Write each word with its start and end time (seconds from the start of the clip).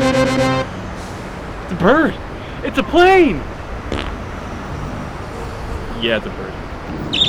It's 0.00 1.72
a 1.72 1.76
bird. 1.76 2.14
It's 2.62 2.78
a 2.78 2.82
plane. 2.82 3.36
Yeah, 6.00 6.18
it's 6.18 6.26
a 6.26 6.30
bird. 6.30 7.27